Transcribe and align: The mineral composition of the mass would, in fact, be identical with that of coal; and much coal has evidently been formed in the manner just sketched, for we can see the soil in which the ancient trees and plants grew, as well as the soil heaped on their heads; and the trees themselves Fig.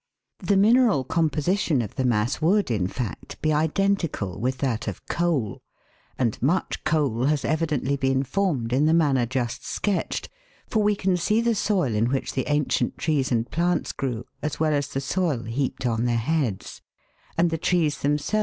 The 0.39 0.57
mineral 0.57 1.03
composition 1.03 1.79
of 1.83 1.93
the 1.93 2.05
mass 2.05 2.41
would, 2.41 2.71
in 2.71 2.87
fact, 2.87 3.39
be 3.39 3.53
identical 3.53 4.39
with 4.39 4.57
that 4.57 4.87
of 4.87 5.05
coal; 5.05 5.61
and 6.17 6.41
much 6.41 6.83
coal 6.83 7.25
has 7.25 7.45
evidently 7.45 7.95
been 7.97 8.23
formed 8.23 8.73
in 8.73 8.87
the 8.87 8.95
manner 8.95 9.27
just 9.27 9.63
sketched, 9.63 10.27
for 10.65 10.81
we 10.81 10.95
can 10.95 11.17
see 11.17 11.39
the 11.39 11.53
soil 11.53 11.93
in 11.93 12.09
which 12.11 12.33
the 12.33 12.47
ancient 12.47 12.97
trees 12.97 13.31
and 13.31 13.51
plants 13.51 13.91
grew, 13.91 14.25
as 14.41 14.59
well 14.59 14.73
as 14.73 14.87
the 14.87 15.01
soil 15.01 15.43
heaped 15.43 15.85
on 15.85 16.05
their 16.05 16.17
heads; 16.17 16.81
and 17.37 17.51
the 17.51 17.59
trees 17.59 17.99
themselves 17.99 18.31
Fig. 18.31 18.39